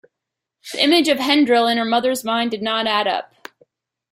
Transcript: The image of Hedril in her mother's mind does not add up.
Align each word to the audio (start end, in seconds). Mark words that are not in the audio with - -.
The 0.73 0.83
image 0.83 1.09
of 1.09 1.19
Hedril 1.19 1.71
in 1.71 1.77
her 1.77 1.85
mother's 1.85 2.23
mind 2.23 2.49
does 2.49 2.61
not 2.63 2.87
add 2.87 3.05
up. 3.05 3.31